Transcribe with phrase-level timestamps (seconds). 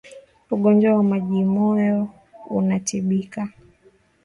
[0.51, 2.07] Ugonjwa wa majimoyo
[2.49, 3.47] unatibika